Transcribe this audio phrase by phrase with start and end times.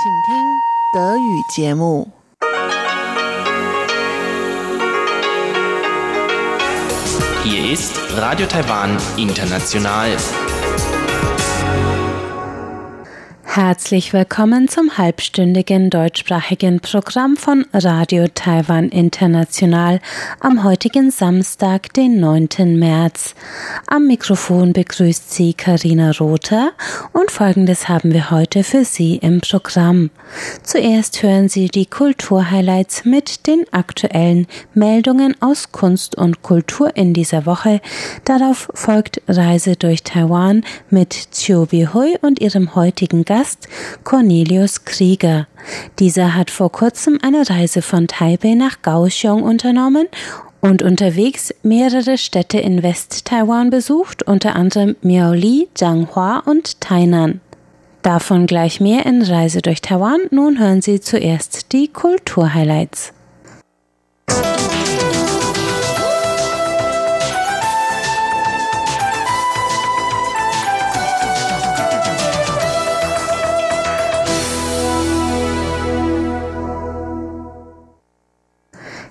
[0.00, 2.08] 请听德语节目。
[7.42, 10.16] Hier ist Radio Taiwan International.
[13.60, 19.98] Herzlich willkommen zum halbstündigen deutschsprachigen Programm von Radio Taiwan International
[20.38, 22.78] am heutigen Samstag, den 9.
[22.78, 23.34] März.
[23.88, 26.70] Am Mikrofon begrüßt Sie Karina Rother
[27.12, 30.10] und folgendes haben wir heute für Sie im Programm.
[30.62, 37.44] Zuerst hören Sie die Kulturhighlights mit den aktuellen Meldungen aus Kunst und Kultur in dieser
[37.44, 37.80] Woche.
[38.24, 43.47] Darauf folgt Reise durch Taiwan mit Chiu Hui und ihrem heutigen Gast
[44.04, 45.46] Cornelius Krieger.
[45.98, 50.06] Dieser hat vor kurzem eine Reise von Taipei nach Kaohsiung unternommen
[50.60, 57.40] und unterwegs mehrere Städte in West-Taiwan besucht, unter anderem Miaoli, Zhanghua und Tainan.
[58.02, 60.20] Davon gleich mehr in Reise durch Taiwan.
[60.30, 63.12] Nun hören Sie zuerst die Kulturhighlights.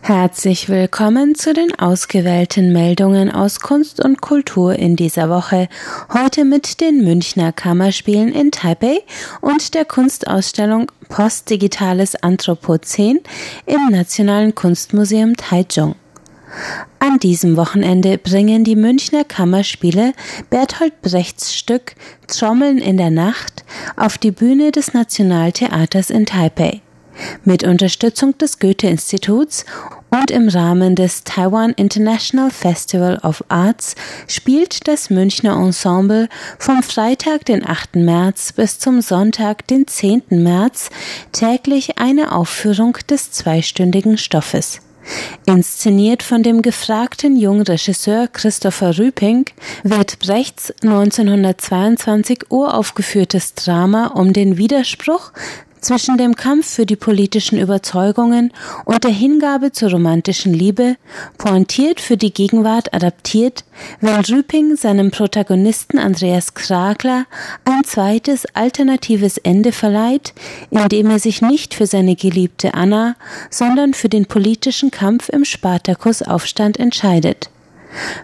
[0.07, 5.67] Herzlich willkommen zu den ausgewählten Meldungen aus Kunst und Kultur in dieser Woche.
[6.13, 9.01] Heute mit den Münchner Kammerspielen in Taipei
[9.41, 13.19] und der Kunstausstellung Postdigitales Anthropozän
[13.65, 15.95] im Nationalen Kunstmuseum Taichung.
[16.99, 20.13] An diesem Wochenende bringen die Münchner Kammerspiele
[20.49, 21.95] Bertolt Brechts Stück
[22.27, 23.65] Trommeln in der Nacht
[23.97, 26.81] auf die Bühne des Nationaltheaters in Taipei.
[27.43, 29.65] Mit Unterstützung des Goethe-Instituts
[30.09, 33.95] und im Rahmen des Taiwan International Festival of Arts
[34.27, 36.29] spielt das Münchner Ensemble
[36.59, 37.97] vom Freitag, den 8.
[37.97, 40.23] März bis zum Sonntag, den 10.
[40.29, 40.89] März
[41.31, 44.81] täglich eine Aufführung des zweistündigen Stoffes.
[45.45, 49.45] Inszeniert von dem gefragten jungen Regisseur Christopher Rüping
[49.83, 55.31] wird Brechts 1922 uraufgeführtes Drama um den Widerspruch
[55.87, 58.51] zwischen dem Kampf für die politischen Überzeugungen
[58.83, 60.97] und der Hingabe zur romantischen Liebe,
[61.37, 63.63] pointiert für die Gegenwart adaptiert,
[64.01, 67.25] wenn Rüping seinem Protagonisten Andreas Kragler
[67.63, 70.33] ein zweites alternatives Ende verleiht,
[70.71, 73.15] indem er sich nicht für seine geliebte Anna,
[73.49, 77.49] sondern für den politischen Kampf im Spartakusaufstand entscheidet.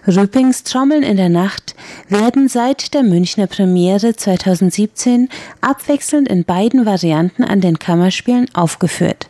[0.06, 1.74] Rüppings Trommeln in der Nacht
[2.08, 5.28] werden seit der Münchner Premiere 2017
[5.60, 9.28] abwechselnd in beiden Varianten an den Kammerspielen aufgeführt.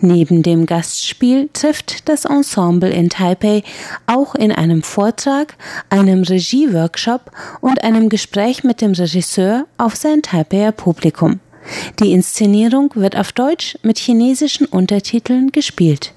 [0.00, 3.62] Neben dem Gastspiel trifft das Ensemble in Taipei
[4.06, 5.56] auch in einem Vortrag,
[5.90, 7.30] einem Regieworkshop
[7.60, 11.40] und einem Gespräch mit dem Regisseur auf sein Taipeier Publikum.
[12.00, 16.14] Die Inszenierung wird auf Deutsch mit chinesischen Untertiteln gespielt.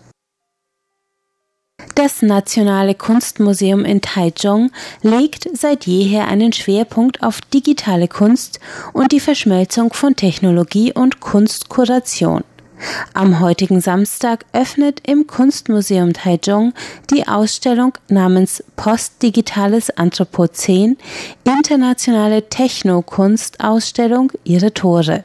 [1.95, 4.71] Das Nationale Kunstmuseum in Taichung
[5.03, 8.59] legt seit jeher einen Schwerpunkt auf digitale Kunst
[8.93, 12.43] und die Verschmelzung von Technologie und Kunstkuration.
[13.13, 16.73] Am heutigen Samstag öffnet im Kunstmuseum Taichung
[17.11, 20.97] die Ausstellung namens Postdigitales Anthropozän
[21.43, 25.23] Internationale Technokunstausstellung ihre Tore.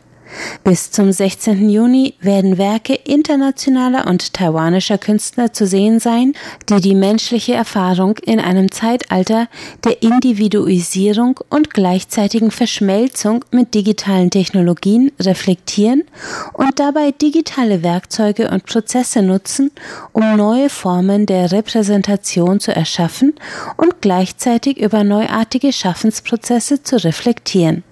[0.64, 1.68] Bis zum 16.
[1.70, 6.34] Juni werden Werke internationaler und taiwanischer Künstler zu sehen sein,
[6.68, 9.48] die die menschliche Erfahrung in einem Zeitalter
[9.84, 16.04] der Individuisierung und gleichzeitigen Verschmelzung mit digitalen Technologien reflektieren
[16.52, 19.70] und dabei digitale Werkzeuge und Prozesse nutzen,
[20.12, 23.34] um neue Formen der Repräsentation zu erschaffen
[23.76, 27.84] und gleichzeitig über neuartige Schaffensprozesse zu reflektieren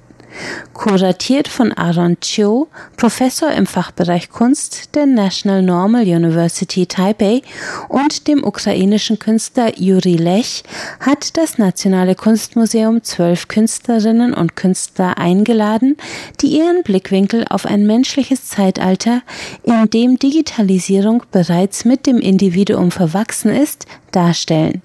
[0.72, 2.66] kuratiert von Aaron Chiu,
[2.96, 7.42] Professor im Fachbereich Kunst der National Normal University Taipei
[7.88, 10.62] und dem ukrainischen Künstler Juri Lech,
[11.00, 15.96] hat das Nationale Kunstmuseum zwölf Künstlerinnen und Künstler eingeladen,
[16.40, 19.22] die ihren Blickwinkel auf ein menschliches Zeitalter,
[19.62, 24.82] in dem Digitalisierung bereits mit dem Individuum verwachsen ist, darstellen.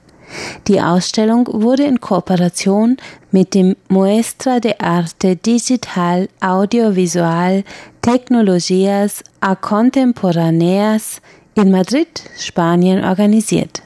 [0.68, 2.98] Die Ausstellung wurde in Kooperation
[3.32, 7.64] mit dem Muestra de Arte Digital Audiovisual
[8.02, 11.22] Tecnologías a Contemporáneas
[11.56, 13.82] in Madrid, Spanien organisiert.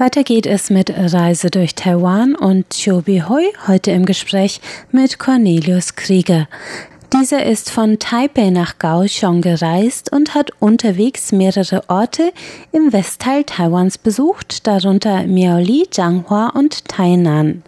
[0.00, 5.94] Weiter geht es mit Reise durch Taiwan und Chobi Hoi heute im Gespräch mit Cornelius
[5.94, 6.48] Krieger.
[7.12, 12.32] Dieser ist von Taipei nach Kaohsiung gereist und hat unterwegs mehrere Orte
[12.72, 17.62] im Westteil Taiwans besucht, darunter Miaoli, Zhanghua und Tainan.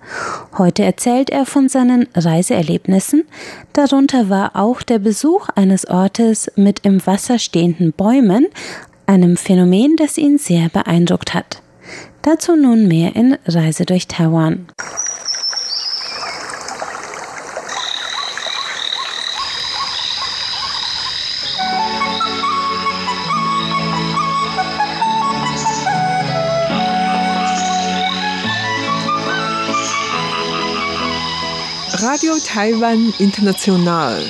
[0.57, 3.25] Heute erzählt er von seinen Reiseerlebnissen.
[3.75, 8.47] Darunter war auch der Besuch eines Ortes mit im Wasser stehenden Bäumen,
[9.05, 11.63] einem Phänomen, das ihn sehr beeindruckt hat.
[12.23, 14.69] Dazu nun mehr in Reise durch Taiwan.
[32.03, 34.25] Radio Taiwan International.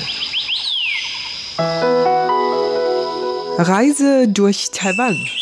[3.59, 5.42] Reise durch Taiwan.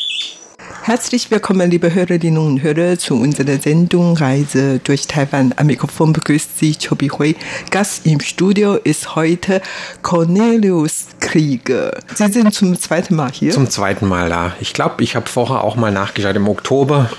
[0.82, 5.52] Herzlich willkommen, liebe Hörerinnen und Hörer, zu unserer Sendung Reise durch Taiwan.
[5.56, 7.36] Am Mikrofon begrüßt Sie Chobi Hui.
[7.70, 9.60] Gast im Studio ist heute
[10.00, 11.92] Cornelius Krieger.
[12.14, 13.52] Sie sind zum zweiten Mal hier?
[13.52, 14.56] Zum zweiten Mal da.
[14.60, 16.36] Ich glaube, ich habe vorher auch mal nachgeschaut.
[16.36, 17.10] Im Oktober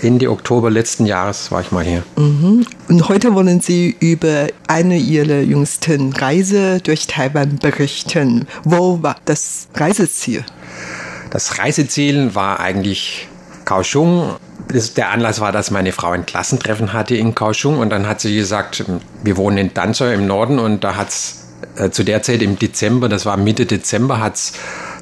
[0.00, 2.04] Ende Oktober letzten Jahres war ich mal hier.
[2.16, 2.64] Mhm.
[2.88, 8.46] Und heute wollen Sie über eine Ihrer jüngsten Reise durch Taiwan berichten.
[8.62, 10.44] Wo war das Reiseziel?
[11.30, 13.28] Das Reiseziel war eigentlich
[13.64, 14.36] Kaohsiung.
[14.96, 18.34] Der Anlass war, dass meine Frau ein Klassentreffen hatte in Kaohsiung und dann hat sie
[18.34, 18.84] gesagt,
[19.22, 22.58] wir wohnen in Danzhou im Norden und da hat es äh, zu der Zeit im
[22.58, 24.52] Dezember, das war Mitte Dezember, hat es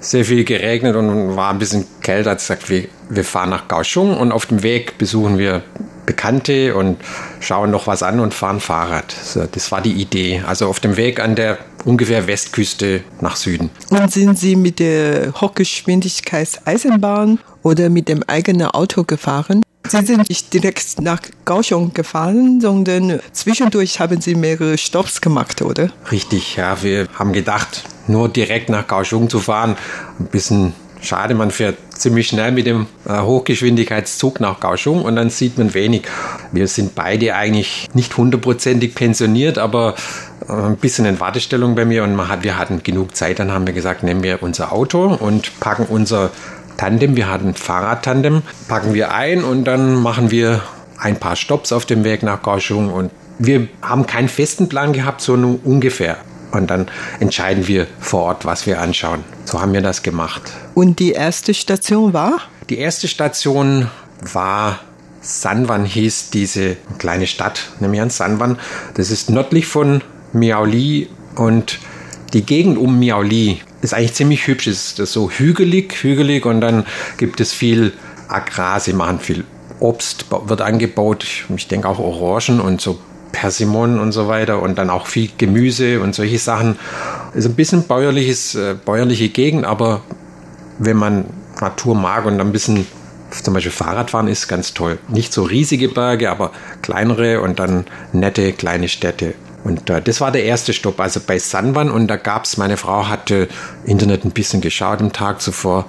[0.01, 2.31] sehr viel geregnet und war ein bisschen kälter.
[2.31, 5.63] Hat gesagt, wir, wir fahren nach Kaohsiung und auf dem Weg besuchen wir
[6.07, 6.97] Bekannte und
[7.41, 9.13] schauen noch was an und fahren Fahrrad.
[9.13, 10.43] So, das war die Idee.
[10.47, 13.71] Also auf dem Weg an der ungefähr Westküste nach Süden.
[13.91, 19.63] Und sind Sie mit der Hochgeschwindigkeitseisenbahn oder mit dem eigenen Auto gefahren?
[19.89, 25.91] Sie sind nicht direkt nach Kaohsiung gefahren, sondern zwischendurch haben Sie mehrere Stops gemacht, oder?
[26.11, 26.83] Richtig, ja.
[26.83, 29.77] Wir haben gedacht, nur direkt nach Kaohsiung zu fahren,
[30.19, 31.35] ein bisschen schade.
[31.35, 36.03] Man fährt ziemlich schnell mit dem äh, Hochgeschwindigkeitszug nach Kaohsiung und dann sieht man wenig.
[36.53, 39.95] Wir sind beide eigentlich nicht hundertprozentig pensioniert, aber
[40.49, 43.39] äh, ein bisschen in Wartestellung bei mir und hat, wir hatten genug Zeit.
[43.39, 46.31] Dann haben wir gesagt, nehmen wir unser Auto und packen unser
[46.77, 50.63] Tandem, wir hatten Fahrradtandem, packen wir ein und dann machen wir
[50.99, 55.21] ein paar Stops auf dem Weg nach Kaohsiung und wir haben keinen festen Plan gehabt,
[55.21, 56.17] sondern ungefähr.
[56.57, 56.89] Und dann
[57.21, 59.25] entscheiden wir vor Ort, was wir anschauen.
[59.45, 60.43] So haben wir das gemacht.
[60.75, 62.41] Und die erste Station war?
[62.69, 63.89] Die erste Station
[64.21, 64.81] war
[65.21, 68.59] Sanwan hieß diese kleine Stadt, nämlich an Sanwan.
[68.95, 71.79] Das ist nördlich von Miaoli und
[72.33, 74.69] die Gegend um Miaoli ist eigentlich ziemlich hübsch.
[74.69, 76.87] Es ist so hügelig, hügelig und dann
[77.19, 77.93] gibt es viel
[78.29, 78.81] Agrar.
[78.81, 79.45] Sie machen viel
[79.81, 81.27] Obst, wird angebaut.
[81.57, 82.99] Ich denke auch Orangen und so
[83.33, 86.79] Persimonen und so weiter und dann auch viel Gemüse und solche Sachen.
[87.35, 90.03] Ist ein bisschen bäuerliches, äh, bäuerliche Gegend, aber
[90.79, 91.27] wenn man
[91.61, 92.87] Natur mag und ein bisschen
[93.31, 94.99] zum Beispiel Fahrradfahren ist ganz toll.
[95.09, 96.53] Nicht so riesige Berge, aber
[96.83, 99.35] kleinere und dann nette kleine Städte.
[99.65, 101.91] Und äh, das war der erste Stopp, also bei Sanwan.
[101.91, 103.49] Und da gab es, meine Frau hatte
[103.85, 105.87] Internet ein bisschen geschaut am Tag zuvor.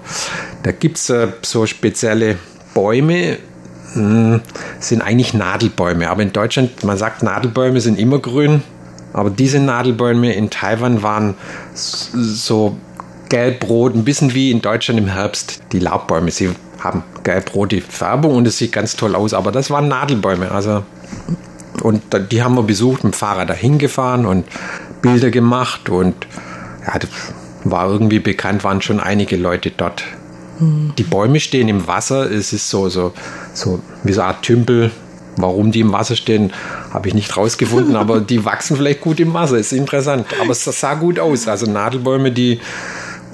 [0.63, 2.37] Da gibt es äh, so spezielle
[2.73, 3.37] Bäume,
[3.97, 4.41] hm,
[4.79, 6.09] sind eigentlich Nadelbäume.
[6.09, 8.63] Aber in Deutschland, man sagt, Nadelbäume sind immer grün.
[9.13, 11.35] Aber diese Nadelbäume in Taiwan waren
[11.73, 12.77] so
[13.29, 16.31] gelb-rot, ein bisschen wie in Deutschland im Herbst die Laubbäume.
[16.31, 19.33] Sie haben gelb-rote Färbung und es sieht ganz toll aus.
[19.33, 20.51] Aber das waren Nadelbäume.
[20.51, 20.83] Also
[21.83, 24.45] und die haben wir besucht, mit dem Fahrrad dahin gefahren und
[25.01, 26.15] Bilder gemacht und
[26.85, 27.09] ja, das
[27.63, 30.03] war irgendwie bekannt, waren schon einige Leute dort.
[30.59, 30.93] Mhm.
[30.97, 33.13] Die Bäume stehen im Wasser, es ist so, so,
[33.53, 34.91] so wie so eine Art Tümpel.
[35.39, 36.51] Warum die im Wasser stehen,
[36.91, 40.25] habe ich nicht rausgefunden, aber die wachsen vielleicht gut im Wasser, ist interessant.
[40.41, 42.59] Aber es sah gut aus, also Nadelbäume, die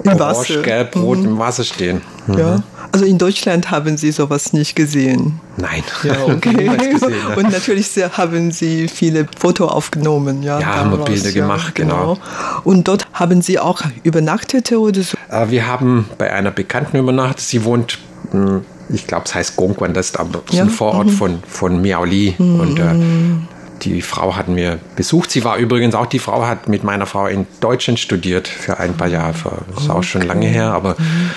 [0.02, 1.26] Im orange, gelb, rot mhm.
[1.26, 2.00] im Wasser stehen.
[2.26, 2.38] Mhm.
[2.38, 2.62] Ja.
[2.92, 5.40] Also in Deutschland haben Sie sowas nicht gesehen?
[5.56, 5.82] Nein.
[6.02, 6.52] Ja, okay.
[6.52, 10.42] gesehen, Und natürlich haben Sie viele Fotos aufgenommen.
[10.42, 12.14] Ja, ja haben wir Bilder ja, gemacht, genau.
[12.14, 12.18] genau.
[12.64, 15.16] Und dort haben Sie auch übernachtet oder so?
[15.30, 17.40] Äh, wir haben bei einer Bekannten übernachtet.
[17.40, 17.98] Sie wohnt
[18.30, 20.18] hm, ich glaube, es heißt Gongguan, das ist
[20.52, 20.62] ja.
[20.62, 21.10] ein Vorort mhm.
[21.10, 22.34] von, von Miaoli.
[22.38, 22.60] Mhm.
[22.60, 22.94] Und äh,
[23.84, 25.30] die Frau hat mir besucht.
[25.30, 28.94] Sie war übrigens auch, die Frau hat mit meiner Frau in Deutschland studiert für ein
[28.94, 29.62] paar Jahre.
[29.68, 29.98] Das ist okay.
[29.98, 31.30] auch schon lange her, aber mhm.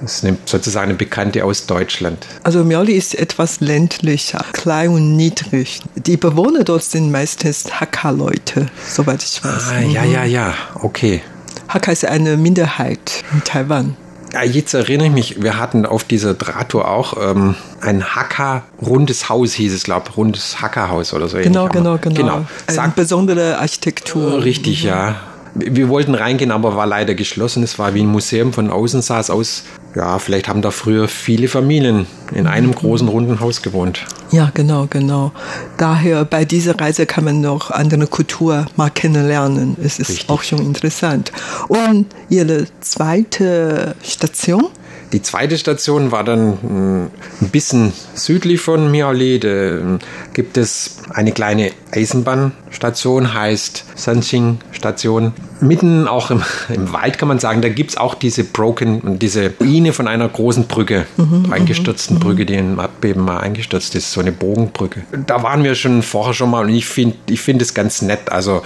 [0.00, 2.24] Das ist sozusagen eine Bekannte aus Deutschland.
[2.44, 5.80] Also Miaoli ist etwas ländlicher, klein und niedrig.
[5.96, 9.70] Die Bewohner dort sind meistens Hakka-Leute, soweit ich weiß.
[9.70, 11.20] Ah, ja, ja, ja, okay.
[11.68, 13.96] Hakka ist eine Minderheit in Taiwan.
[14.32, 19.54] Ja, jetzt erinnere ich mich, wir hatten auf dieser Drahttour auch ähm, ein Hacker-rundes Haus,
[19.54, 21.38] hieß es, glaube ich, rundes Hackerhaus oder so.
[21.38, 22.46] Genau, genau, genau, genau.
[22.66, 24.44] Eine besondere Architektur.
[24.44, 25.16] Richtig, ja.
[25.58, 27.62] Wir wollten reingehen, aber war leider geschlossen.
[27.62, 28.52] Es war wie ein Museum.
[28.52, 33.08] Von außen sah es aus, ja, vielleicht haben da früher viele Familien in einem großen
[33.08, 34.06] runden Haus gewohnt.
[34.30, 35.32] Ja, genau, genau.
[35.76, 39.76] Daher bei dieser Reise kann man noch andere Kultur mal kennenlernen.
[39.82, 40.30] Es ist Richtig.
[40.30, 41.32] auch schon interessant.
[41.68, 44.66] Und Ihre zweite Station?
[45.12, 47.10] Die zweite Station war dann mh,
[47.40, 49.40] ein bisschen südlich von Miaoli.
[49.40, 49.98] Da mh,
[50.34, 55.32] gibt es eine kleine Eisenbahnstation, heißt Sanxing Station.
[55.60, 59.52] Mitten auch im, im Wald kann man sagen, da gibt es auch diese Broken, diese
[59.60, 61.06] Ruine von einer großen Brücke,
[61.50, 65.02] eingestürzten Brücke, die im Erdbeben mal eingestürzt ist, so eine Bogenbrücke.
[65.26, 68.30] Da waren wir schon vorher schon mal und ich finde ich finde es ganz nett.
[68.30, 68.62] Also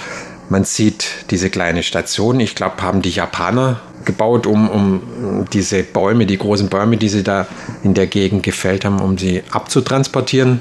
[0.48, 2.40] man sieht diese kleine Station.
[2.40, 7.22] Ich glaube, haben die Japaner gebaut, um, um diese Bäume, die großen Bäume, die sie
[7.22, 7.46] da
[7.82, 10.60] in der Gegend gefällt haben, um sie abzutransportieren.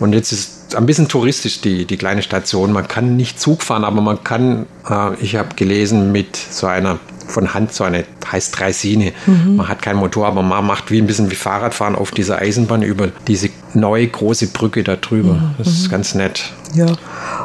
[0.00, 2.72] Und jetzt ist ein bisschen touristisch die, die kleine Station.
[2.72, 6.98] Man kann nicht Zug fahren, aber man kann, äh, ich habe gelesen, mit so einer
[7.26, 9.12] von Hand so eine heißt Dreisine.
[9.26, 12.82] Man hat kein Motor, aber man macht wie ein bisschen wie Fahrradfahren auf dieser Eisenbahn
[12.82, 15.54] über diese neue große Brücke da drüber.
[15.58, 16.52] Das ist ganz nett.
[16.74, 16.86] Ja,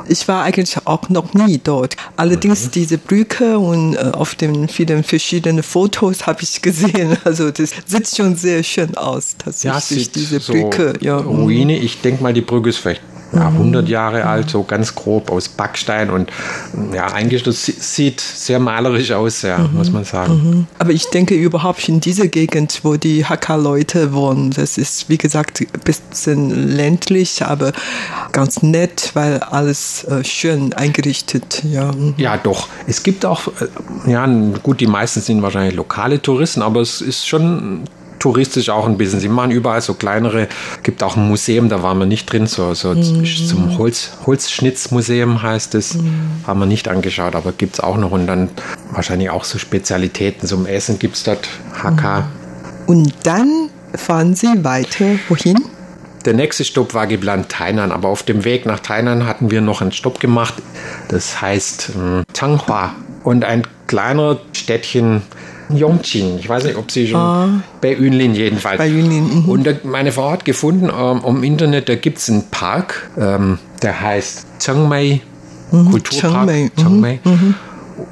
[0.08, 1.96] ich war eigentlich auch noch nie dort.
[2.18, 2.72] Allerdings Mhm.
[2.72, 7.18] diese Brücke und äh, auf den vielen verschiedenen Fotos habe ich gesehen.
[7.24, 10.94] Also das sieht schon sehr schön aus, tatsächlich, diese so Brücke.
[11.02, 11.44] Ja, mhm.
[11.44, 11.78] Ruine.
[11.78, 13.02] Ich denke mal, die Brücke ist vielleicht
[13.34, 16.30] ja, 100 Jahre alt, so ganz grob aus Backstein und
[16.94, 17.08] ja.
[17.52, 19.78] Sie- Sieht sehr malerisch aus, ja, Mhm.
[19.78, 20.68] muss man sagen.
[20.80, 25.62] Aber ich denke überhaupt in dieser Gegend, wo die Hakka-Leute wohnen, das ist wie gesagt
[25.62, 27.72] ein bisschen ländlich, aber
[28.32, 31.64] ganz nett, weil alles äh, schön eingerichtet.
[31.64, 31.92] Ja.
[31.92, 32.14] mhm.
[32.18, 32.68] Ja, doch.
[32.88, 34.26] Es gibt auch, äh, ja,
[34.64, 37.84] gut, die meisten sind wahrscheinlich lokale Touristen, aber es ist schon
[38.22, 39.20] touristisch auch ein bisschen.
[39.20, 40.48] Sie machen überall so kleinere,
[40.84, 45.76] gibt auch ein Museum, da waren wir nicht drin, so, so zum Holz, Holzschnitzmuseum heißt
[45.76, 45.98] es,
[46.46, 48.50] haben wir nicht angeschaut, aber gibt es auch noch und dann
[48.92, 50.48] wahrscheinlich auch so Spezialitäten.
[50.48, 51.50] Zum Essen gibt es dort
[51.84, 52.28] Hakka.
[52.86, 55.06] Und dann fahren sie weiter.
[55.28, 55.66] Wohin?
[56.26, 59.82] Der nächste Stopp war geplant Tainan, aber auf dem Weg nach Tainan hatten wir noch
[59.82, 60.54] einen Stopp gemacht.
[61.08, 65.24] Das heißt ähm, Changhua und ein kleiner Städtchen
[65.78, 66.40] Yongqing.
[66.40, 68.78] Ich weiß nicht, ob Sie schon bei Yunlin jedenfalls.
[68.78, 69.50] Bei Yunlin, mhm.
[69.50, 73.60] Und da, meine Frau hat gefunden ähm, im Internet, da gibt es einen Park, ähm,
[73.82, 75.22] der heißt Chiangmai
[75.72, 76.12] Kulturpark.
[76.12, 77.20] Chiangmai, mhm, Chiangmai.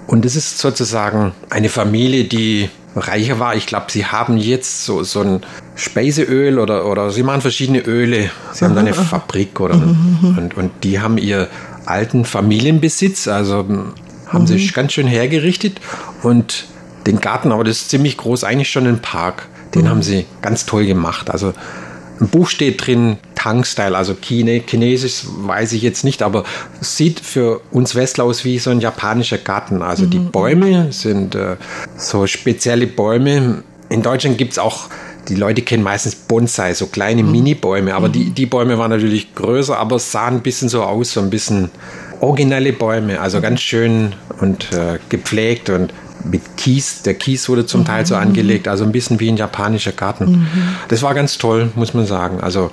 [0.08, 3.56] Und das ist sozusagen eine Familie, die reicher war.
[3.56, 5.42] Ich glaube, sie haben jetzt so, so ein
[5.75, 8.30] Speiseöl oder, oder sie machen verschiedene Öle.
[8.54, 11.48] Sie haben da eine Fabrik oder und, und die haben ihr
[11.86, 13.94] alten Familienbesitz, also m,
[14.28, 15.80] haben sich ganz schön hergerichtet
[16.24, 16.66] und
[17.10, 19.48] den Garten, aber das ist ziemlich groß, eigentlich schon ein Park.
[19.75, 21.30] Den haben sie ganz toll gemacht.
[21.30, 21.54] Also
[22.20, 26.44] ein Buch steht drin, Tang-Style, also Chine, Chinesisch weiß ich jetzt nicht, aber
[26.82, 29.82] sieht für uns Westler aus wie so ein japanischer Garten.
[29.82, 31.56] Also die Bäume sind äh,
[31.98, 33.63] so spezielle Bäume.
[33.89, 34.89] In Deutschland gibt es auch,
[35.30, 39.78] die Leute kennen meistens Bonsai, so kleine Mini-Bäume, aber die, die Bäume waren natürlich größer,
[39.78, 41.70] aber sahen ein bisschen so aus, so ein bisschen
[42.20, 47.01] originelle Bäume, also ganz schön und äh, gepflegt und mit Kies.
[47.03, 50.47] Der Kies wurde zum Teil so angelegt, also ein bisschen wie ein japanischer Garten.
[50.88, 52.41] Das war ganz toll, muss man sagen.
[52.41, 52.71] Also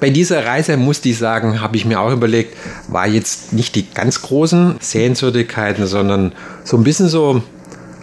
[0.00, 2.56] bei dieser Reise, musste ich sagen, habe ich mir auch überlegt,
[2.88, 6.32] war jetzt nicht die ganz großen Sehenswürdigkeiten, sondern
[6.64, 7.42] so ein bisschen so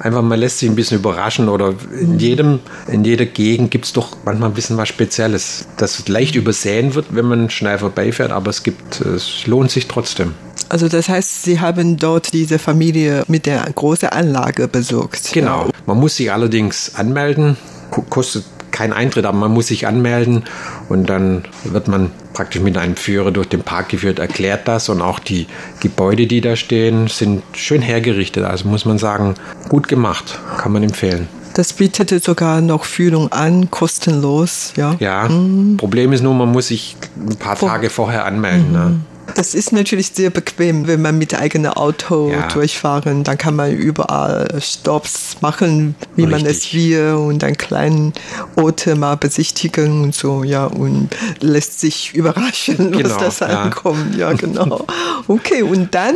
[0.05, 3.93] einfach man lässt sich ein bisschen überraschen oder in jedem in jeder Gegend gibt es
[3.93, 8.49] doch manchmal ein bisschen was Spezielles, das leicht übersehen wird, wenn man schnell vorbeifährt, aber
[8.51, 10.33] es gibt es lohnt sich trotzdem.
[10.69, 15.31] Also das heißt, Sie haben dort diese Familie mit der großen Anlage besucht.
[15.33, 15.69] Genau.
[15.85, 17.55] Man muss sich allerdings anmelden,
[17.91, 18.43] Ko- kostet
[18.75, 20.43] kein Eintritt, aber man muss sich anmelden
[20.89, 25.01] und dann wird man praktisch mit einem Führer durch den Park geführt, erklärt das und
[25.01, 25.47] auch die
[25.79, 28.43] Gebäude, die da stehen, sind schön hergerichtet.
[28.43, 29.35] Also muss man sagen,
[29.69, 31.29] gut gemacht, kann man empfehlen.
[31.53, 34.73] Das bietete sogar noch Führung an, kostenlos.
[34.75, 34.97] Ja.
[34.99, 35.29] Ja,
[35.77, 38.73] Problem ist nur, man muss sich ein paar Tage vorher anmelden.
[38.73, 38.99] Ne?
[39.33, 42.47] Das ist natürlich sehr bequem, wenn man mit eigenem Auto Ja.
[42.47, 43.23] durchfahren.
[43.23, 46.73] Dann kann man überall Stops machen, wie man es Richtig.
[46.91, 48.13] will und dann kleinen
[48.55, 51.09] Orte mal besichtigen und so, ja, und
[51.41, 53.47] lässt sich überraschen, was Genau, das ja.
[53.47, 54.15] ankommt.
[54.15, 54.85] Ja, genau.
[55.27, 56.15] Okay, und dann,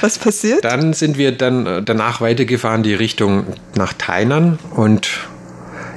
[0.00, 0.64] was passiert?
[0.64, 3.44] Dann sind wir dann äh, danach weitergefahren, die Richtung
[3.76, 5.08] nach Tainan und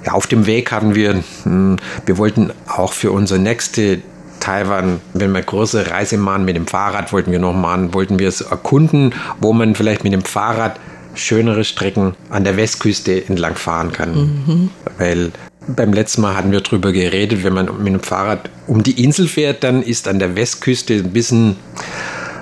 [0.06, 4.00] ja, auf dem Weg haben wir, hm, wir wollten auch für unsere nächste
[4.42, 8.28] Taiwan, wenn wir größere Reise machen mit dem Fahrrad, wollten wir noch machen, wollten wir
[8.28, 10.78] es erkunden, wo man vielleicht mit dem Fahrrad
[11.14, 14.16] schönere Strecken an der Westküste entlang fahren kann.
[14.16, 14.70] Mhm.
[14.98, 15.32] Weil
[15.68, 19.28] beim letzten Mal hatten wir darüber geredet, wenn man mit dem Fahrrad um die Insel
[19.28, 21.56] fährt, dann ist an der Westküste ein bisschen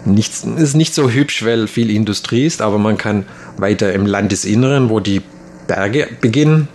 [0.06, 3.26] nicht, ist nicht so hübsch, weil viel Industrie ist, aber man kann
[3.58, 5.22] weiter im Landesinneren, wo die
[5.68, 6.68] Berge beginnen,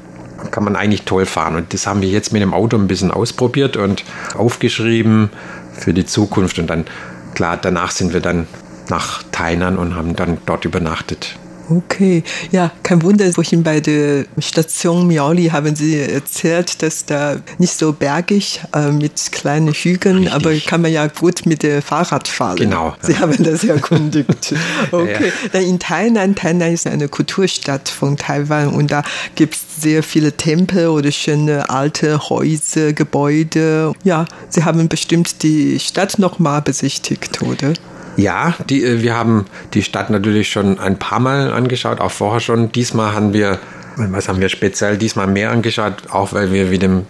[0.50, 1.56] kann man eigentlich toll fahren.
[1.56, 4.04] Und das haben wir jetzt mit dem Auto ein bisschen ausprobiert und
[4.36, 5.30] aufgeschrieben
[5.72, 6.58] für die Zukunft.
[6.58, 6.86] Und dann,
[7.34, 8.46] klar, danach sind wir dann
[8.88, 11.36] nach Tainan und haben dann dort übernachtet.
[11.70, 17.72] Okay, ja, kein Wunder, wohin bei der Station Miaoli haben Sie erzählt, dass da nicht
[17.72, 20.34] so bergig äh, mit kleinen Hügeln, Richtig.
[20.34, 22.56] aber kann man ja gut mit dem Fahrrad fahren.
[22.56, 22.94] Genau.
[23.00, 24.54] Sie haben das erkundigt.
[24.90, 25.48] Okay, ja.
[25.52, 29.02] dann in Tainan, Tainan ist eine Kulturstadt von Taiwan und da
[29.34, 33.92] gibt es sehr viele Tempel oder schöne alte Häuser, Gebäude.
[34.04, 37.72] Ja, Sie haben bestimmt die Stadt nochmal besichtigt, oder?
[38.16, 42.40] Ja, die, äh, wir haben die Stadt natürlich schon ein paar Mal angeschaut, auch vorher
[42.40, 42.72] schon.
[42.72, 43.58] Diesmal haben wir,
[43.96, 47.06] was haben wir speziell diesmal mehr angeschaut, auch weil wir mit dem,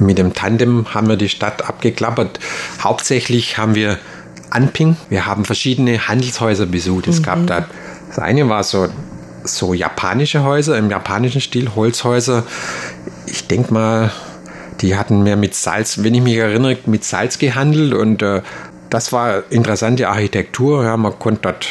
[0.00, 2.40] mit dem Tandem haben wir die Stadt abgeklappert.
[2.82, 3.98] Hauptsächlich haben wir
[4.50, 7.08] Anping, wir haben verschiedene Handelshäuser besucht.
[7.08, 7.24] Es mhm.
[7.24, 7.68] gab da,
[8.08, 8.88] das eine war so,
[9.42, 12.44] so japanische Häuser im japanischen Stil, Holzhäuser.
[13.26, 14.12] Ich denke mal,
[14.80, 18.42] die hatten mehr mit Salz, wenn ich mich erinnere, mit Salz gehandelt und äh,
[18.94, 20.84] das war interessante Architektur.
[20.84, 21.68] Ja, man konnte dort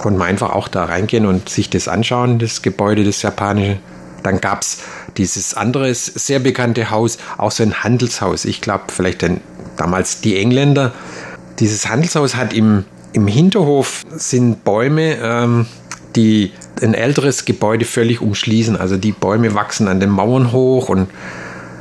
[0.00, 3.78] konnte man einfach auch da reingehen und sich das anschauen, das Gebäude, das japanische.
[4.24, 4.78] Dann gab es
[5.16, 8.44] dieses andere sehr bekannte Haus, auch so ein Handelshaus.
[8.44, 9.40] Ich glaube, vielleicht ein,
[9.76, 10.92] damals die Engländer.
[11.60, 15.66] Dieses Handelshaus hat im, im Hinterhof sind Bäume, ähm,
[16.16, 16.52] die
[16.82, 18.76] ein älteres Gebäude völlig umschließen.
[18.76, 21.08] Also die Bäume wachsen an den Mauern hoch und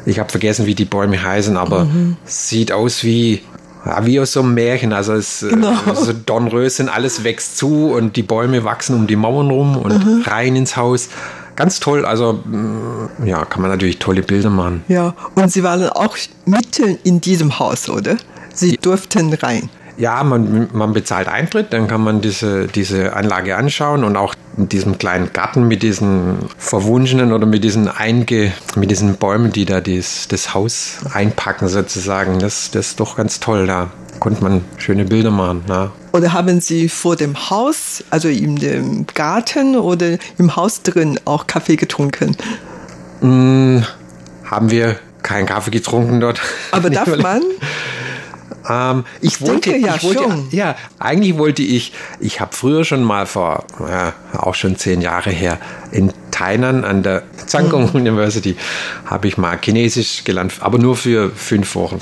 [0.05, 2.17] ich habe vergessen, wie die Bäume heißen, aber mhm.
[2.25, 3.41] sieht aus wie
[3.85, 4.93] ja, wie aus so einem Märchen.
[4.93, 5.75] Also es äh, genau.
[5.93, 10.21] so Dornröschen, alles wächst zu und die Bäume wachsen um die Mauern rum und mhm.
[10.25, 11.09] rein ins Haus.
[11.55, 14.83] Ganz toll, also mm, ja, kann man natürlich tolle Bilder machen.
[14.87, 18.17] Ja, und Sie waren auch mitten in diesem Haus, oder?
[18.55, 19.69] Sie durften rein.
[19.97, 24.69] Ja, man, man bezahlt Eintritt, dann kann man diese, diese Anlage anschauen und auch in
[24.69, 29.81] diesem kleinen Garten mit diesen verwunschenen oder mit diesen einge, mit diesen Bäumen, die da
[29.81, 32.39] dies, das Haus einpacken sozusagen.
[32.39, 33.67] Das, das ist doch ganz toll.
[33.67, 35.63] Da konnte man schöne Bilder machen.
[35.67, 35.91] Ja.
[36.11, 41.47] Oder haben Sie vor dem Haus, also in dem Garten oder im Haus drin auch
[41.47, 42.37] Kaffee getrunken?
[43.21, 43.79] Mm,
[44.45, 46.41] haben wir keinen Kaffee getrunken dort.
[46.71, 47.41] Aber darf man?
[48.69, 50.47] Ähm, ich, ich wollte, ja ich wollte, schon.
[50.51, 55.29] Ja, eigentlich wollte ich, ich habe früher schon mal vor, ja, auch schon zehn Jahre
[55.29, 55.59] her,
[55.91, 58.01] in Tainan an der Zhangong mhm.
[58.01, 58.57] University
[59.05, 62.01] habe ich mal Chinesisch gelernt, aber nur für fünf Wochen.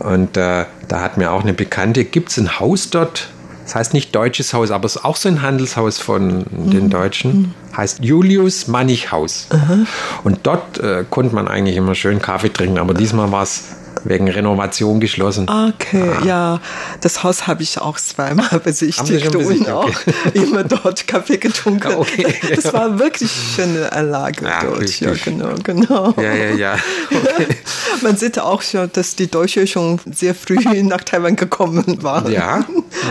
[0.00, 3.28] Und äh, da hat mir auch eine Bekannte, gibt es ein Haus dort,
[3.68, 6.70] das heißt nicht deutsches Haus, aber es ist auch so ein Handelshaus von mhm.
[6.70, 7.38] den Deutschen.
[7.38, 7.54] Mhm.
[7.76, 9.46] Heißt Julius Mannichhaus.
[9.52, 9.86] Mhm.
[10.24, 13.64] Und dort äh, konnte man eigentlich immer schön Kaffee trinken, aber diesmal war es
[14.04, 15.48] wegen Renovation geschlossen.
[15.48, 16.24] Okay, ah.
[16.24, 16.60] ja,
[17.00, 19.90] das Haus habe ich auch zweimal besichtigt und auch
[20.34, 21.94] immer dort Kaffee getrunken.
[21.94, 22.72] Okay, das ja.
[22.72, 24.80] war wirklich schöne Anlage ja, dort.
[24.80, 25.00] Richtig.
[25.00, 26.14] Ja, genau, genau.
[26.16, 26.76] Ja, ja, ja.
[27.10, 27.46] Okay.
[28.02, 32.30] Man sieht auch schon, dass die Deutschen schon sehr früh nach Taiwan gekommen waren.
[32.32, 32.64] Ja.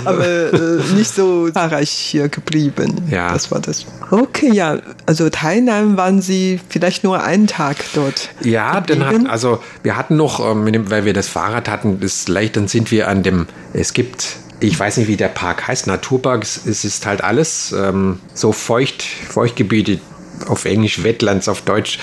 [0.06, 3.02] Aber äh, nicht so zahlreich hier geblieben.
[3.10, 3.34] Ja.
[3.34, 3.86] Das war das.
[4.12, 8.30] Okay, ja, also Tainan waren Sie vielleicht nur einen Tag dort.
[8.42, 12.56] Ja, dann hat, also wir hatten noch ähm, weil wir das Fahrrad hatten, ist leicht,
[12.58, 16.42] dann sind wir an dem, es gibt ich weiß nicht, wie der Park heißt, Naturpark,
[16.42, 20.00] es ist halt alles ähm, so feucht, Feuchtgebiete,
[20.48, 22.00] auf Englisch Wetlands, auf Deutsch.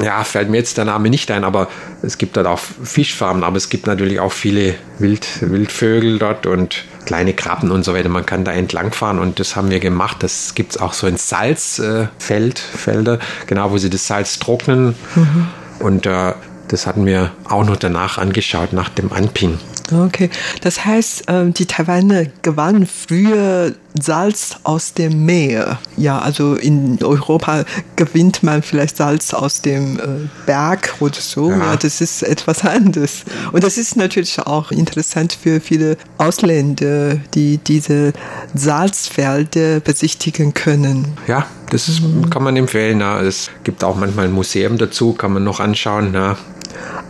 [0.00, 1.68] Ja, fällt mir jetzt der Name nicht ein, aber
[2.02, 6.84] es gibt dort auch Fischfarmen, aber es gibt natürlich auch viele Wild, Wildvögel dort und
[7.06, 8.08] kleine Krabben und so weiter.
[8.08, 10.18] Man kann da entlangfahren und das haben wir gemacht.
[10.20, 14.94] Das gibt es auch so ein Salzfeld, äh, Felder, genau, wo sie das Salz trocknen.
[15.16, 15.48] Mhm.
[15.80, 16.34] Und äh,
[16.70, 19.58] das hatten wir auch noch danach angeschaut, nach dem Anping.
[19.92, 20.30] Okay,
[20.60, 25.80] das heißt, ähm, die Taiwaner gewannen früher Salz aus dem Meer.
[25.96, 27.64] Ja, also in Europa
[27.96, 30.02] gewinnt man vielleicht Salz aus dem äh,
[30.46, 31.50] Berg oder so.
[31.50, 31.58] Ja.
[31.58, 33.24] ja, das ist etwas anderes.
[33.50, 38.12] Und das ist natürlich auch interessant für viele Ausländer, die diese
[38.54, 41.08] Salzfelder besichtigen können.
[41.26, 43.00] Ja, das ist, kann man empfehlen.
[43.00, 43.20] Ja.
[43.20, 46.14] Es gibt auch manchmal ein Museum dazu, kann man noch anschauen.
[46.14, 46.36] Ja.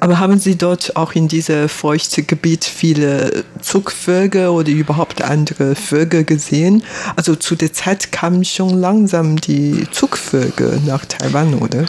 [0.00, 6.24] Aber haben Sie dort auch in diesem feuchten Gebiet viele Zugvögel oder überhaupt andere Vögel
[6.24, 6.82] gesehen?
[7.16, 11.84] Also zu der Zeit kamen schon langsam die Zugvögel nach Taiwan, oder?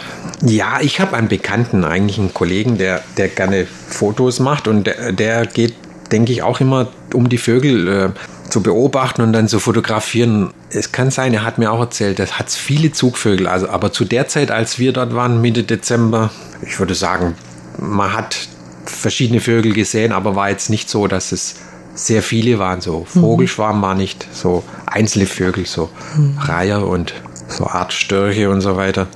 [0.46, 5.14] Ja, ich habe einen Bekannten, eigentlich einen Kollegen, der, der gerne Fotos macht und der,
[5.14, 5.76] der geht,
[6.12, 7.88] denke ich, auch immer um die Vögel.
[7.88, 8.10] Äh,
[8.52, 10.54] zu beobachten und dann zu fotografieren.
[10.70, 13.48] Es kann sein, er hat mir auch erzählt, das hat viele Zugvögel.
[13.48, 16.32] Also, aber zu der Zeit, als wir dort waren, Mitte Dezember,
[16.62, 17.36] ich würde sagen,
[17.82, 18.48] man hat
[18.86, 21.56] verschiedene Vögel gesehen, aber war jetzt nicht so, dass es
[21.94, 22.80] sehr viele waren.
[22.82, 26.38] So Vogelschwarm war nicht, so einzelne Vögel, so mhm.
[26.38, 27.14] Reiher und
[27.48, 29.08] so Art Störche und so weiter.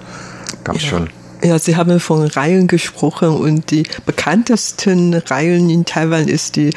[0.63, 0.89] Gab es ja.
[0.89, 1.09] schon.
[1.43, 6.71] Ja, Sie haben von Reihen gesprochen und die bekanntesten Reihen in Taiwan ist die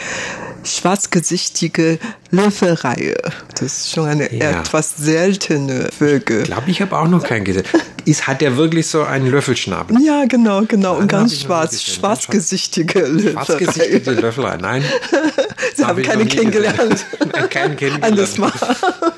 [0.65, 1.99] schwarzgesichtige
[2.31, 3.17] Löffelreihe.
[3.55, 4.61] Das ist schon eine ja.
[4.61, 6.43] etwas seltene Vögel.
[6.43, 7.65] Ich glaube, ich habe auch noch keinen gesehen.
[8.05, 9.97] Ist, hat der wirklich so einen Löffelschnabel?
[10.03, 10.97] Ja, genau, genau.
[10.97, 13.33] und ganz schwarz, schwarzgesichtige Löffelreihe.
[13.33, 14.85] Schwarzgesichtige Löffelreihe, nein.
[15.75, 17.07] Sie hab haben keinen kennengelernt.
[17.33, 18.39] Nein, keinen kennengelernt.
[18.39, 18.53] Mal.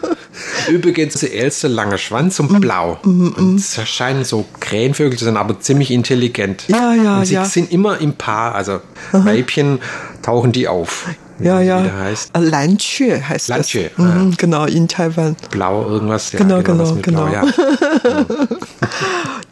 [0.68, 2.98] Übrigens, der älteste langer Schwanz und mm, blau.
[3.02, 3.34] Mm, mm.
[3.36, 6.64] Und es scheinen so Krähenvögel zu sein, aber ziemlich intelligent.
[6.68, 7.44] Ja, ja, und sie ja.
[7.44, 8.80] sind immer im Paar, also
[9.12, 9.24] Aha.
[9.24, 9.80] Weibchen
[10.22, 11.06] tauchen die auf
[11.42, 11.82] ja, ja.
[12.04, 12.36] heißt.
[12.36, 13.98] Äh, Lanche heißt Lanche, das.
[13.98, 15.36] Mhm, genau, in Taiwan.
[15.50, 16.32] Blau irgendwas.
[16.32, 17.26] Ja, genau, genau, genau.
[17.26, 17.44] Blau, ja.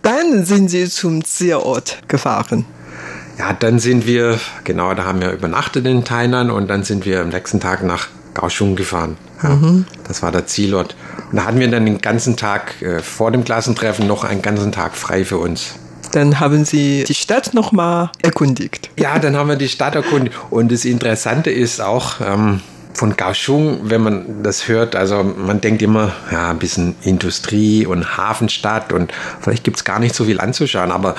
[0.03, 2.65] dann sind Sie zum Zielort gefahren.
[3.39, 7.21] Ja, dann sind wir, genau, da haben wir übernachtet in Tainan und dann sind wir
[7.21, 9.17] am nächsten Tag nach Kaohsiung gefahren.
[9.43, 9.87] Ja, mhm.
[10.07, 10.97] Das war der Zielort.
[11.31, 14.73] Und da hatten wir dann den ganzen Tag äh, vor dem Klassentreffen noch einen ganzen
[14.73, 15.75] Tag frei für uns.
[16.13, 18.91] Dann haben Sie die Stadt nochmal erkundigt.
[18.99, 20.37] Ja, dann haben wir die Stadt erkundigt.
[20.51, 22.61] Und das Interessante ist auch, ähm,
[22.99, 28.17] von Kaohsiung, wenn man das hört, also man denkt immer, ja, ein bisschen Industrie und
[28.17, 31.15] Hafenstadt und vielleicht gibt es gar nicht so viel anzuschauen, aber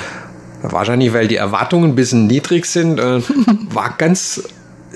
[0.62, 3.21] wahrscheinlich, weil die Erwartungen ein bisschen niedrig sind, äh,
[3.71, 4.43] war ganz,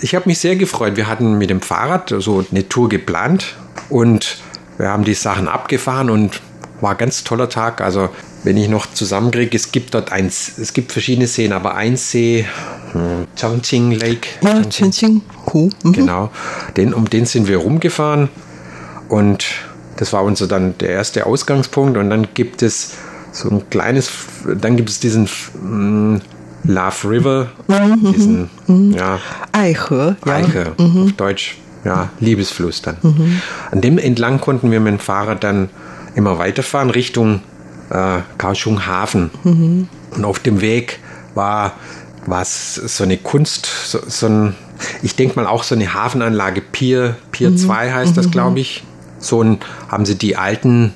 [0.01, 0.97] ich habe mich sehr gefreut.
[0.97, 3.56] Wir hatten mit dem Fahrrad so eine Tour geplant
[3.89, 4.39] und
[4.77, 6.41] wir haben die Sachen abgefahren und
[6.82, 7.79] war ein ganz toller Tag.
[7.79, 8.10] Also
[8.43, 12.45] wenn ich noch zusammenkriege, es gibt dort eins, es gibt verschiedene Seen, aber ein See,
[12.91, 14.27] hm, Chongqing Lake.
[14.41, 15.69] Ja, Chongqing Hu.
[15.84, 15.93] Mhm.
[15.93, 16.29] Genau,
[16.75, 18.29] den, um den sind wir rumgefahren
[19.10, 19.45] und
[19.97, 22.95] das war unser dann der erste Ausgangspunkt und dann gibt es
[23.32, 24.12] so ein kleines,
[24.45, 26.21] dann gibt es diesen hm,
[26.65, 28.91] Love River, mhm, diesen, mhm.
[28.91, 29.19] ja.
[29.51, 30.15] Eiche.
[30.25, 30.86] Eiche, ja.
[30.86, 31.03] Mhm.
[31.03, 32.97] auf Deutsch, ja, Liebesfluss dann.
[33.01, 33.41] Mhm.
[33.71, 35.69] An dem entlang konnten wir mit dem Fahrrad dann
[36.15, 37.41] immer weiterfahren Richtung
[37.93, 39.32] äh, Kaohsiung Hafen.
[39.43, 39.88] Mhm.
[40.12, 40.99] Und auf dem Weg
[41.36, 41.73] war
[42.25, 44.56] was so eine Kunst, so, so ein,
[45.01, 47.58] ich denke mal auch so eine Hafenanlage, Pier, Pier mhm.
[47.58, 48.32] 2 heißt das, mhm.
[48.32, 48.84] glaube ich.
[49.19, 50.93] So ein, haben sie die alten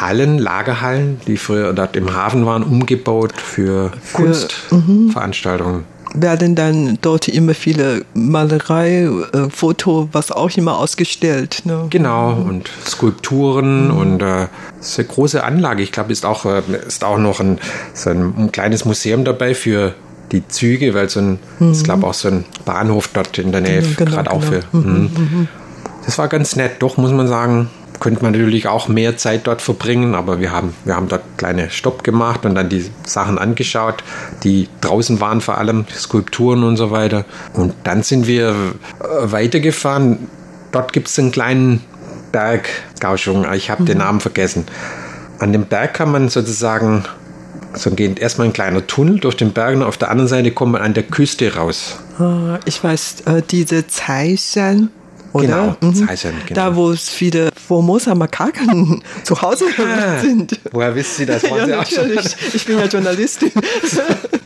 [0.00, 5.80] Hallen, Lagerhallen, die früher dort im Hafen waren, umgebaut für, für Kunstveranstaltungen.
[5.80, 11.62] Mhm werden dann dort immer viele Malerei, äh, Foto, was auch immer ausgestellt.
[11.64, 11.86] Ne?
[11.90, 13.96] Genau, und Skulpturen mhm.
[13.96, 14.48] und äh,
[14.80, 15.82] ist eine große Anlage.
[15.82, 17.58] Ich glaube, ist auch, äh, ist auch noch ein,
[17.94, 19.94] so ein, ein, kleines Museum dabei für
[20.32, 21.72] die Züge, weil so ein, mhm.
[21.72, 24.36] ich glaube auch so ein Bahnhof dort in der Nähe, genau, genau gerade genau.
[24.36, 24.62] auch für.
[24.72, 24.82] Mhm.
[24.82, 25.10] mhm.
[25.14, 25.48] mhm.
[26.04, 27.68] Das war ganz nett, doch muss man sagen
[28.00, 31.70] könnte man natürlich auch mehr Zeit dort verbringen, aber wir haben, wir haben dort kleine
[31.70, 34.02] Stopp gemacht und dann die Sachen angeschaut,
[34.42, 37.24] die draußen waren vor allem, Skulpturen und so weiter.
[37.54, 40.28] Und dann sind wir äh, weitergefahren.
[40.72, 41.82] Dort gibt es einen kleinen
[42.32, 42.68] Berg,
[43.00, 43.86] Gauschung, ich habe mhm.
[43.86, 44.66] den Namen vergessen.
[45.38, 47.04] An dem Berg kann man sozusagen,
[47.74, 50.72] so geht erstmal ein kleiner Tunnel durch den Berg und auf der anderen Seite kommt
[50.72, 51.98] man an der Küste raus.
[52.18, 54.90] Ah, ich weiß, äh, diese Zeichen
[55.36, 55.46] oder?
[55.46, 55.94] Genau, mhm.
[55.94, 56.60] Zeichen, genau.
[56.60, 60.58] Da, wo es viele Formosa-Makaken zu Hause ah, sind.
[60.72, 61.42] Woher wissen Sie das?
[61.42, 62.36] ja, natürlich.
[62.54, 63.52] Ich bin ja Journalistin.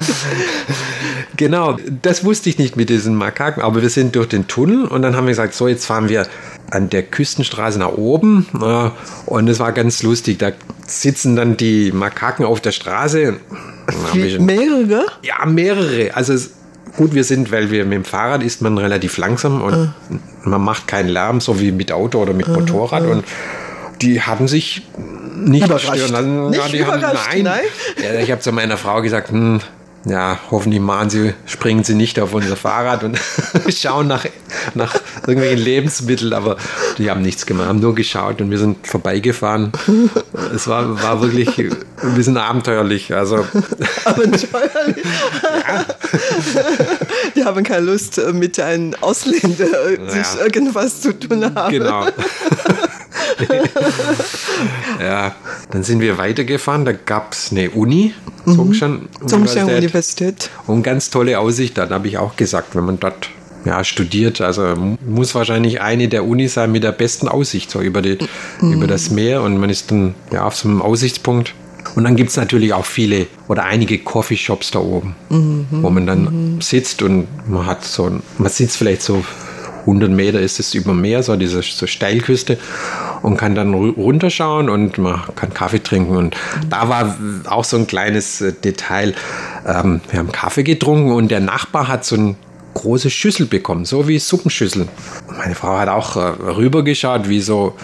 [1.37, 5.03] genau, das wusste ich nicht mit diesen Makaken, aber wir sind durch den Tunnel und
[5.03, 6.27] dann haben wir gesagt, so, jetzt fahren wir
[6.71, 8.47] an der Küstenstraße nach oben
[9.27, 10.39] und es war ganz lustig.
[10.39, 10.53] Da
[10.87, 13.35] sitzen dann die Makaken auf der Straße.
[14.39, 15.07] mehrere?
[15.23, 16.15] Ja, mehrere.
[16.15, 16.35] Also
[16.97, 19.89] gut wir sind, weil wir mit dem Fahrrad ist man relativ langsam und uh.
[20.45, 23.05] man macht keinen Lärm, so wie mit Auto oder mit uh, Motorrad.
[23.05, 23.11] Uh.
[23.11, 23.25] Und
[24.03, 24.83] die hatten sich
[25.37, 26.13] nicht überrascht.
[26.13, 27.61] Dann, nicht ja, überrascht, haben, nein.
[27.97, 28.05] nein.
[28.15, 29.61] Ja, ich habe zu meiner Frau gesagt, hm,
[30.07, 33.19] ja, hoffentlich machen sie, springen sie nicht auf unser Fahrrad und
[33.69, 34.25] schauen nach,
[34.75, 34.95] nach
[35.27, 36.57] irgendwelchen Lebensmitteln, aber
[36.97, 39.73] die haben nichts gemacht, haben nur geschaut und wir sind vorbeigefahren.
[40.55, 43.15] Es war, war wirklich ein bisschen abenteuerlich.
[43.15, 43.47] Also.
[44.05, 45.05] Abenteuerlich?
[45.69, 45.85] ja.
[47.37, 50.11] Die haben keine Lust, mit einem Ausländer ja.
[50.11, 51.73] sich irgendwas zu tun haben.
[51.73, 52.07] Genau.
[55.01, 55.35] ja,
[55.71, 56.85] dann sind wir weitergefahren.
[56.85, 58.15] Da gab es eine Uni,
[58.45, 59.69] Zhongshan mhm.
[59.77, 60.51] Universität.
[60.67, 61.79] Und ganz tolle Aussicht.
[61.79, 63.31] Dann habe ich auch gesagt, wenn man dort
[63.65, 64.75] ja, studiert, also
[65.07, 68.19] muss wahrscheinlich eine der Unis sein mit der besten Aussicht so über, die,
[68.61, 68.73] mhm.
[68.73, 69.43] über das Meer.
[69.43, 71.55] Und man ist dann ja auf so einem Aussichtspunkt.
[71.95, 75.67] Und dann gibt es natürlich auch viele oder einige Coffeeshops da oben, mhm.
[75.71, 76.61] wo man dann mhm.
[76.61, 79.25] sitzt und man hat so, man sitzt vielleicht so
[79.81, 82.59] 100 Meter ist es über Meer, so diese so Steilküste
[83.23, 86.17] und kann dann runterschauen und man kann Kaffee trinken.
[86.17, 86.37] Und
[86.69, 87.17] da war
[87.49, 89.15] auch so ein kleines äh, Detail.
[89.67, 92.37] Ähm, wir haben Kaffee getrunken und der Nachbar hat so ein
[92.75, 94.89] große Schüssel bekommen, so wie Suppenschüssel.
[95.37, 97.75] Meine Frau hat auch äh, rübergeschaut, wie so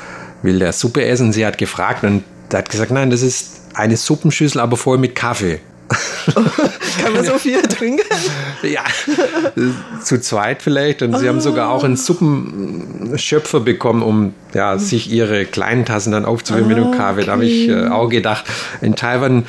[0.43, 1.33] will der Suppe essen.
[1.33, 5.61] Sie hat gefragt und hat gesagt, nein, das ist eine Suppenschüssel, aber voll mit Kaffee.
[7.03, 8.03] Kann man so viel trinken?
[8.63, 8.85] Ja,
[10.03, 11.03] zu zweit vielleicht.
[11.03, 16.25] Und sie haben sogar auch einen Suppenschöpfer bekommen, um ja, sich ihre kleinen Tassen dann
[16.25, 17.25] aufzufüllen mit dem Kaffee.
[17.25, 18.45] Da habe ich äh, auch gedacht,
[18.81, 19.45] in Taiwan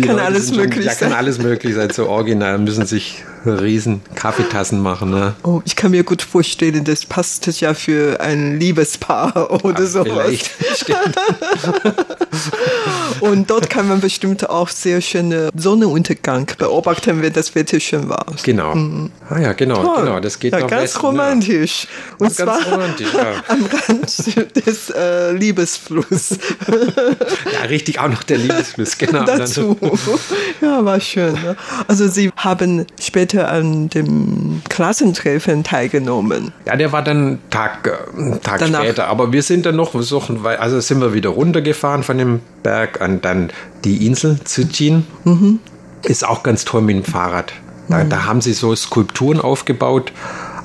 [0.00, 1.10] kann alles schon, möglich ja, sein.
[1.10, 1.90] kann alles möglich sein.
[1.90, 5.10] So original müssen sich riesen Kaffeetassen machen.
[5.10, 5.34] Ne?
[5.42, 10.12] Oh, ich kann mir gut vorstellen, das passt ja für ein Liebespaar oder ja, sowas.
[10.12, 11.16] Vielleicht, stimmt.
[13.20, 18.26] Und dort kann man bestimmt auch sehr schöne Sonnenuntergang beobachten, wenn das Wetter schön war.
[18.42, 18.74] Genau.
[18.74, 19.10] Mhm.
[19.28, 20.04] Ah ja, genau, Toll.
[20.04, 20.20] genau.
[20.20, 21.84] Das geht ja, noch ganz Westen, romantisch.
[21.84, 22.16] Ja.
[22.18, 23.32] Und ganz zwar romantisch, ja.
[23.48, 26.38] am Rand des äh, Liebesflusses.
[27.52, 29.24] ja, richtig, auch noch der Liebesfluss, genau.
[29.24, 29.76] Dazu.
[30.60, 31.34] Ja, war schön.
[31.34, 31.56] Ne?
[31.88, 36.52] Also Sie haben später an dem Klassentreffen teilgenommen.
[36.66, 39.08] Ja, der war dann Tag, äh, Tag später.
[39.08, 42.23] Aber wir sind dann noch also sind wir wieder runtergefahren von dem
[42.62, 43.50] Berg und dann
[43.84, 45.06] die Insel Züchin.
[45.24, 45.60] Mhm.
[46.02, 47.52] Ist auch ganz toll mit dem Fahrrad.
[47.88, 48.10] Da, mhm.
[48.10, 50.12] da haben sie so Skulpturen aufgebaut,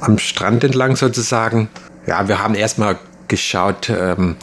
[0.01, 1.69] am Strand entlang sozusagen.
[2.05, 4.35] Ja, wir haben erstmal geschaut, ähm,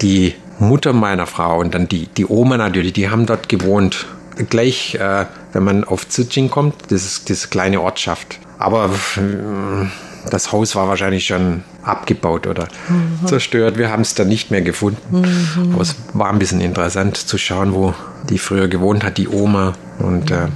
[0.00, 4.06] die Mutter meiner Frau und dann die, die Oma natürlich, die haben dort gewohnt.
[4.48, 8.38] Gleich, äh, wenn man auf Zichin kommt, das ist diese kleine Ortschaft.
[8.58, 9.86] Aber äh,
[10.28, 13.26] das Haus war wahrscheinlich schon abgebaut oder mhm.
[13.26, 13.78] zerstört.
[13.78, 14.98] Wir haben es dann nicht mehr gefunden.
[15.10, 15.72] Mhm.
[15.72, 17.94] Aber es war ein bisschen interessant zu schauen, wo
[18.28, 19.74] die früher gewohnt hat, die Oma.
[19.98, 20.48] Und äh,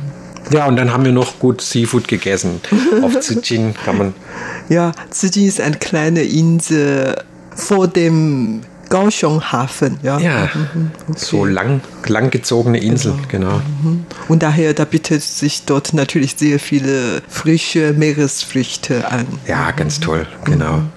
[0.51, 2.61] ja, und dann haben wir noch gut Seafood gegessen.
[3.03, 4.15] Auf Zichin kann man.
[4.69, 7.17] Ja, Zichin ist eine kleine Insel
[7.55, 8.63] vor dem
[8.95, 9.99] Kaohsiung-Hafen.
[10.05, 11.19] Ja, ja mhm, okay.
[11.19, 13.49] so lang, langgezogene Insel, genau.
[13.49, 13.63] genau.
[13.83, 14.07] Mhm.
[14.29, 19.27] Und daher, da bietet sich dort natürlich sehr viele frische Meeresfrüchte an.
[19.49, 20.77] Ja, ganz toll, genau.
[20.77, 20.91] Mhm.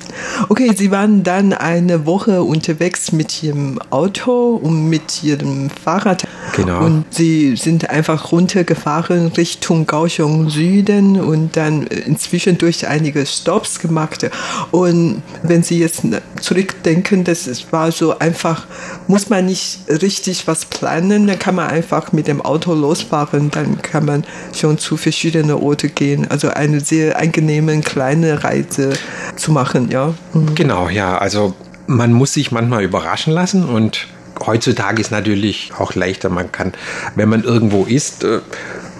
[0.49, 6.27] Okay, Sie waren dann eine Woche unterwegs mit Ihrem Auto und mit Ihrem Fahrrad.
[6.55, 6.85] Genau.
[6.85, 14.29] Und Sie sind einfach runtergefahren Richtung Kaohsiung Süden und dann inzwischen durch einige Stops gemacht.
[14.71, 16.03] Und wenn Sie jetzt
[16.41, 18.65] zurückdenken, das war so einfach,
[19.07, 23.81] muss man nicht richtig was planen, dann kann man einfach mit dem Auto losfahren, dann
[23.81, 26.29] kann man schon zu verschiedenen Orten gehen.
[26.29, 28.93] Also eine sehr angenehme kleine Reise
[29.35, 30.13] zu machen, ja.
[30.33, 30.55] Mhm.
[30.55, 31.17] Genau, ja.
[31.17, 31.53] Also
[31.87, 34.07] man muss sich manchmal überraschen lassen und
[34.45, 36.29] heutzutage ist natürlich auch leichter.
[36.29, 36.73] Man kann,
[37.15, 38.41] wenn man irgendwo ist, äh,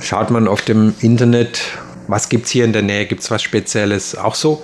[0.01, 1.61] schaut man auf dem Internet,
[2.07, 4.15] was gibt es hier in der Nähe, gibt es was Spezielles.
[4.17, 4.63] Auch so,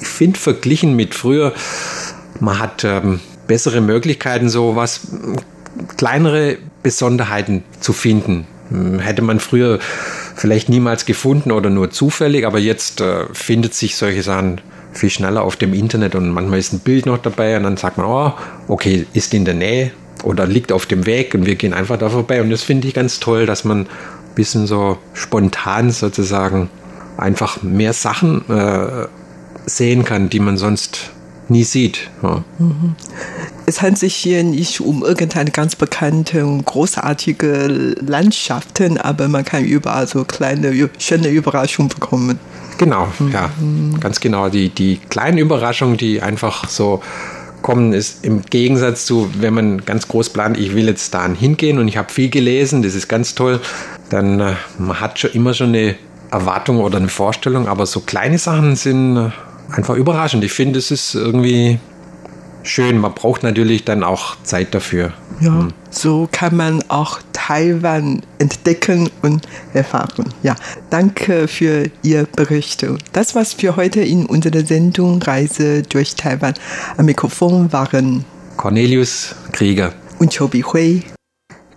[0.00, 1.52] ich finde, verglichen mit früher,
[2.42, 5.02] man hat ähm, bessere Möglichkeiten, so was
[5.96, 8.48] kleinere Besonderheiten zu finden.
[8.68, 9.78] Hm, hätte man früher
[10.34, 14.60] vielleicht niemals gefunden oder nur zufällig, aber jetzt äh, findet sich solche Sachen
[14.92, 17.96] viel schneller auf dem Internet und manchmal ist ein Bild noch dabei und dann sagt
[17.96, 18.32] man, oh,
[18.66, 19.92] okay, ist in der Nähe
[20.24, 22.42] oder liegt auf dem Weg und wir gehen einfach da vorbei.
[22.42, 23.86] Und das finde ich ganz toll, dass man ein
[24.34, 26.70] bisschen so spontan sozusagen
[27.16, 29.06] einfach mehr Sachen äh,
[29.64, 31.12] sehen kann, die man sonst
[31.52, 32.10] nie sieht.
[32.22, 32.42] Ja.
[32.58, 32.94] Mhm.
[33.66, 39.64] Es handelt sich hier nicht um irgendeine ganz bekannte und großartige Landschaften, aber man kann
[39.64, 42.40] überall so kleine, schöne Überraschungen bekommen.
[42.78, 43.50] Genau, ja,
[44.00, 44.48] ganz genau.
[44.48, 47.00] Die, die kleinen Überraschungen, die einfach so
[47.62, 51.78] kommen, ist im Gegensatz zu, wenn man ganz groß plant, ich will jetzt da hingehen
[51.78, 53.60] und ich habe viel gelesen, das ist ganz toll,
[54.10, 55.94] dann äh, man hat schon immer schon eine
[56.30, 59.30] Erwartung oder eine Vorstellung, aber so kleine Sachen sind äh,
[59.70, 60.44] einfach überraschend.
[60.44, 61.78] Ich finde, es ist irgendwie
[62.62, 62.98] schön.
[62.98, 65.12] Man braucht natürlich dann auch Zeit dafür.
[65.40, 65.72] Ja, mhm.
[65.90, 70.26] so kann man auch Taiwan entdecken und erfahren.
[70.42, 70.54] Ja,
[70.90, 72.86] danke für Ihr Bericht.
[73.12, 76.54] Das war's für heute in unserer Sendung Reise durch Taiwan.
[76.96, 78.24] Am Mikrofon waren
[78.56, 81.02] Cornelius Krieger und Chobi Hui.